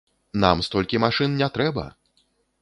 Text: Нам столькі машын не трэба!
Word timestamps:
Нам 0.43 0.63
столькі 0.67 1.01
машын 1.05 1.37
не 1.43 1.51
трэба! 1.59 1.85